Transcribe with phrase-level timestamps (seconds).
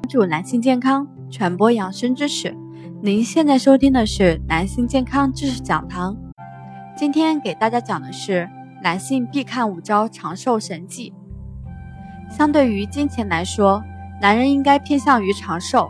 [0.00, 2.56] 关注男性健康，传播养生知识。
[3.02, 6.16] 您现在收听的是男性健康知识讲堂。
[6.96, 8.48] 今天给大家讲的是
[8.82, 11.12] 男性必看五招长寿神技。
[12.30, 13.84] 相对于金钱来说，
[14.22, 15.88] 男人应该偏向于长寿，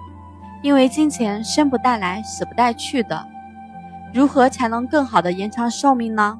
[0.60, 3.26] 因为金钱生不带来，死不带去的。
[4.12, 6.36] 如何才能更好的延长寿命呢？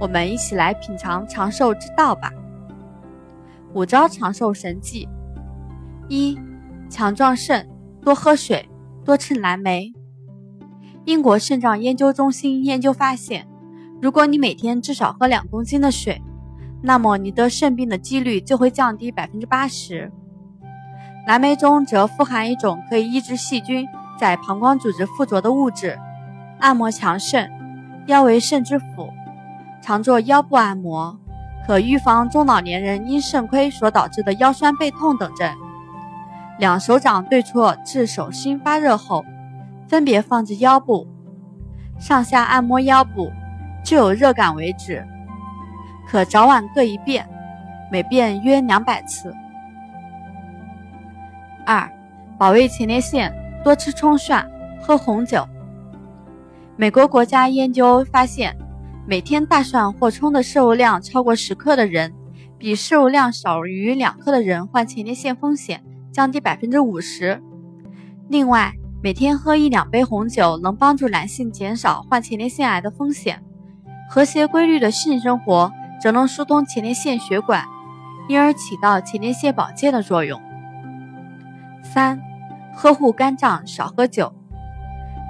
[0.00, 2.30] 我们一起来品尝长寿之道吧。
[3.74, 5.08] 五招长寿神技：
[6.08, 6.36] 一。
[6.88, 7.68] 强壮肾，
[8.00, 8.68] 多喝水，
[9.04, 9.92] 多吃蓝莓。
[11.04, 13.46] 英国肾脏研究中心研究发现，
[14.00, 16.22] 如果你每天至少喝两公斤的水，
[16.82, 20.10] 那么你得肾病的几率就会降低百分之八十。
[21.26, 23.86] 蓝莓中则富含一种可以抑制细菌
[24.18, 25.98] 在膀胱组织附着的物质。
[26.58, 27.50] 按摩强肾，
[28.06, 29.10] 腰为肾之府，
[29.82, 31.18] 常做腰部按摩，
[31.66, 35.52] 可预防中老年人因肾亏所导致的腰酸背痛等症。
[36.58, 39.24] 两手掌对搓至手心发热后，
[39.88, 41.06] 分别放置腰部，
[41.98, 43.30] 上下按摩腰部，
[43.84, 45.06] 至有热感为止。
[46.08, 47.28] 可早晚各一遍，
[47.90, 49.34] 每遍约两百次。
[51.66, 51.90] 二、
[52.38, 53.32] 保卫前列腺，
[53.64, 54.48] 多吃葱蒜，
[54.80, 55.46] 喝红酒。
[56.76, 58.56] 美国国家研究发现，
[59.06, 62.14] 每天大蒜或葱的摄入量超过十克的人，
[62.56, 65.82] 比摄入量少于两克的人患前列腺风险。
[66.16, 67.42] 降低百分之五十。
[68.30, 68.72] 另外，
[69.02, 73.42] 每天喝一两杯红酒能帮助男性减少患前列腺癌的风险。
[74.08, 77.66] 和谐规律的性生活则能疏通前列腺血管，
[78.30, 80.40] 因而起到前列腺保健的作用。
[81.82, 82.18] 三、
[82.74, 84.32] 呵护肝脏，少喝酒。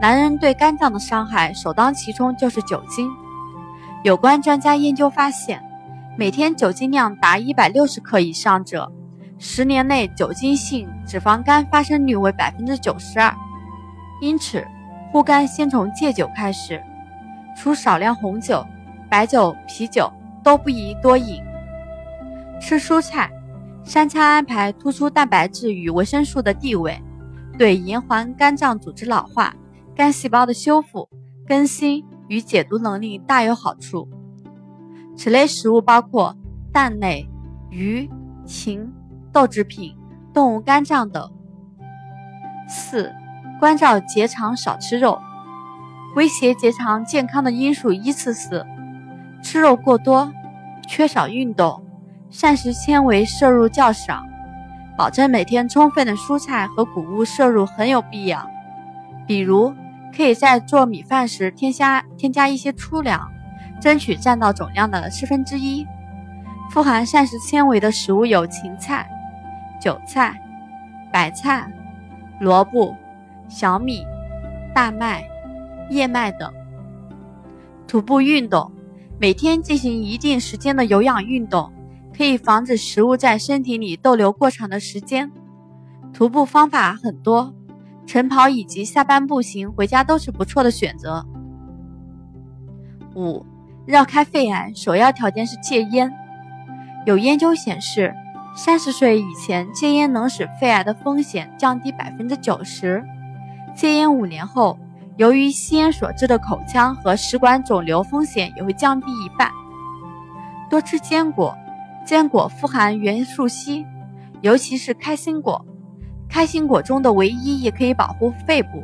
[0.01, 3.11] 男人对肝脏的伤害首当其冲就是酒精。
[4.05, 5.61] 有关专家研究发现，
[6.17, 8.93] 每天酒精量达一百六十克以上者。
[9.39, 13.35] 十年内酒精性脂肪肝发生率为百分之九十二，
[14.21, 14.65] 因此
[15.13, 16.83] 护肝先从戒酒开始，
[17.57, 18.65] 除少量红酒、
[19.11, 20.11] 白酒、啤酒
[20.43, 21.43] 都不宜多饮。
[22.61, 23.31] 吃蔬菜，
[23.85, 26.99] 三餐安排突出蛋白质与维生素的地位，
[27.59, 29.55] 对延缓肝脏组织老化、
[29.95, 31.09] 肝细胞的修复、
[31.47, 34.09] 更新与解毒能力大有好处。
[35.15, 36.35] 此类食物包括
[36.73, 37.29] 蛋类、
[37.71, 38.09] 鱼、
[38.47, 38.91] 禽。
[39.37, 39.95] 豆制品、
[40.33, 41.31] 动物肝脏等。
[42.67, 43.13] 四、
[43.61, 45.21] 关照结肠，少吃肉。
[46.15, 48.65] 威胁结肠健康的因素依次是：
[49.43, 50.33] 吃肉过多、
[50.89, 51.85] 缺少运动、
[52.31, 54.23] 膳食纤维摄入较少。
[54.97, 58.51] 保证每天充分的蔬菜和谷物摄入很有必要。
[59.27, 59.75] 比如，
[60.17, 63.31] 可以在做米饭时添加添加一些粗粮，
[63.83, 65.87] 争取占到总量的四分之一。
[66.71, 69.07] 富含膳食纤维的食物有芹菜。
[69.81, 70.41] 韭菜、
[71.13, 71.71] 白菜、
[72.41, 72.97] 萝卜、
[73.49, 74.05] 小米、
[74.75, 75.25] 大麦、
[75.91, 76.53] 燕麦等。
[77.87, 78.73] 徒步运动，
[79.19, 81.73] 每天进行一定时间的有氧运动，
[82.17, 85.31] 可以防止食物在身体里逗留过长的时间。
[86.13, 87.55] 徒步方法很多，
[88.07, 91.25] 晨跑以及下班步行回家都是不错的选择。
[93.15, 93.47] 五、
[93.87, 96.13] 绕开肺癌，首要条件是戒烟。
[97.07, 98.15] 有研究显示。
[98.57, 103.05] 三十岁以前戒烟能使肺癌的风险降低百分之九十。
[103.75, 104.79] 戒烟五年后，
[105.19, 109.51] 由于吸烟所致的口腔和食管肿瘤风险也会降低一半。
[110.71, 111.55] 多吃坚果，
[112.07, 113.85] 坚果富含元素硒，
[114.41, 115.63] 尤其是开心果。
[116.27, 118.83] 开心果中的维 E 也可以保护肺部，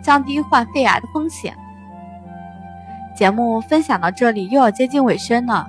[0.00, 1.52] 降低患肺癌的风险。
[3.16, 5.68] 节目分享到这里又要接近尾声了。